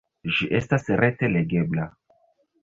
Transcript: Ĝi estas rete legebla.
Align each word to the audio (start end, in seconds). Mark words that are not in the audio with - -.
Ĝi 0.37 0.47
estas 0.59 0.89
rete 1.03 1.29
legebla. 1.35 1.87